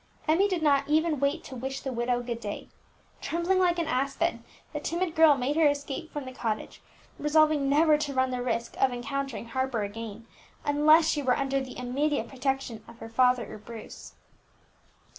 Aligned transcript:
Emmie 0.27 0.47
did 0.47 0.63
not 0.63 0.89
even 0.89 1.19
wait 1.19 1.43
to 1.43 1.55
wish 1.55 1.81
the 1.81 1.91
widow 1.93 2.23
good 2.23 2.39
day; 2.39 2.67
trembling 3.21 3.59
like 3.59 3.77
an 3.77 3.85
aspen, 3.85 4.43
the 4.73 4.79
timid 4.79 5.13
girl 5.13 5.37
made 5.37 5.55
her 5.55 5.67
escape 5.67 6.11
from 6.11 6.25
the 6.25 6.31
cottage, 6.31 6.81
resolved 7.19 7.55
never 7.59 7.99
to 7.99 8.11
run 8.11 8.31
the 8.31 8.41
risk 8.41 8.75
of 8.77 8.91
encountering 8.91 9.45
Harper 9.49 9.83
again, 9.83 10.25
unless 10.65 11.07
she 11.07 11.21
were 11.21 11.37
under 11.37 11.61
the 11.61 11.77
immediate 11.77 12.27
protection 12.27 12.83
of 12.87 12.97
her 12.97 13.09
father 13.09 13.53
or 13.53 13.59
Bruce. 13.59 14.15